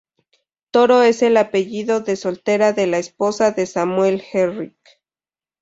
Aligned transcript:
Toro 0.71 1.03
es 1.03 1.21
el 1.21 1.37
apellido 1.37 1.99
de 2.01 2.15
soltera 2.15 2.73
de 2.73 2.87
la 2.87 2.97
esposa 2.97 3.51
de 3.51 3.67
Samuel 3.67 4.23
Herrick. 4.33 4.99